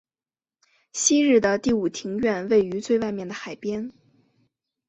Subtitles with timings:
[0.91, 3.91] 昔日的第五庭院位于最外面的海边。